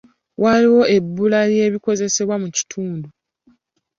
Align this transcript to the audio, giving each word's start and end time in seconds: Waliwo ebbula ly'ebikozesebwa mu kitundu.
Waliwo 0.43 0.83
ebbula 0.97 1.39
ly'ebikozesebwa 1.51 2.35
mu 2.43 2.49
kitundu. 2.57 3.07